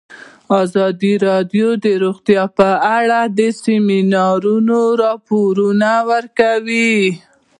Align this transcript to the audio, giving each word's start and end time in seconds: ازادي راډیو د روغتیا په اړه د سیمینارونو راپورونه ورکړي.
ازادي 0.61 1.13
راډیو 1.27 1.67
د 1.83 1.85
روغتیا 2.03 2.43
په 2.57 2.69
اړه 2.97 3.19
د 3.37 3.39
سیمینارونو 3.63 4.79
راپورونه 5.03 5.91
ورکړي. 6.11 6.93